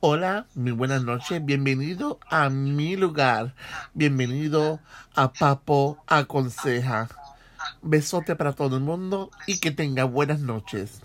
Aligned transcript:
Hola, 0.00 0.46
muy 0.54 0.72
buenas 0.72 1.04
noches, 1.04 1.44
bienvenido 1.44 2.18
a 2.30 2.48
mi 2.48 2.96
lugar, 2.96 3.54
bienvenido 3.92 4.80
a 5.14 5.34
Papo 5.34 6.02
Aconseja. 6.06 7.08
Besote 7.82 8.36
para 8.36 8.54
todo 8.54 8.76
el 8.76 8.82
mundo 8.82 9.30
y 9.46 9.60
que 9.60 9.70
tenga 9.70 10.04
buenas 10.04 10.40
noches. 10.40 11.02